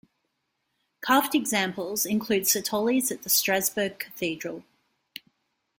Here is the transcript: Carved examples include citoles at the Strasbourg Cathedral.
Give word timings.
Carved 1.01 1.35
examples 1.35 2.07
include 2.07 2.45
citoles 2.45 3.11
at 3.11 3.21
the 3.21 3.29
Strasbourg 3.29 3.99
Cathedral. 3.99 4.63